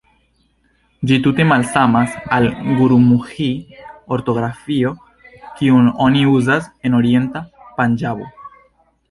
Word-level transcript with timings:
Ĝi 1.09 1.17
tute 1.25 1.43
malsamas 1.49 2.15
al 2.37 2.47
gurumuĥi-ortografio, 2.79 4.95
kiun 5.61 5.93
oni 6.09 6.25
uzas 6.33 6.73
en 6.91 6.99
orienta 7.03 7.45
Panĝabo. 7.79 8.29